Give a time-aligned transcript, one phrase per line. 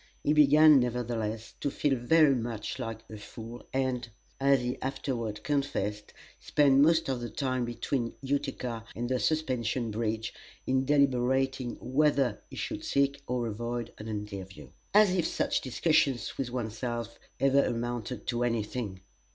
[0.23, 6.11] He began nevertheless, to feel very much like a fool, and as he afterward confessed
[6.39, 10.33] spent most of the time between Utica and the Suspension Bridge
[10.65, 14.69] in deliberating whether he should seek or avoid an interview.
[14.91, 19.01] As if such discussions with one's self ever amounted to any thing!